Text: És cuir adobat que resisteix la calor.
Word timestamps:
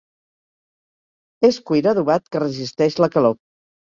És 1.49 1.59
cuir 1.67 1.83
adobat 1.91 2.31
que 2.37 2.41
resisteix 2.45 2.97
la 3.05 3.11
calor. 3.17 3.37